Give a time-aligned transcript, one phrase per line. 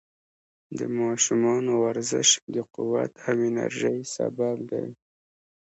[0.77, 4.85] د ماشومانو ورزش د قوت او انرژۍ سبب دی.